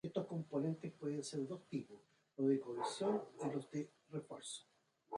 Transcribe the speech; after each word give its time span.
Estos 0.03 0.25
componentes 0.25 0.93
pueden 0.93 1.23
ser 1.23 1.41
de 1.41 1.45
dos 1.45 1.63
tipos: 1.69 1.99
los 2.37 2.49
de 2.49 2.59
"cohesión" 2.59 3.21
y 3.43 3.53
los 3.53 3.69
de 3.69 3.87
"refuerzo". 4.09 4.65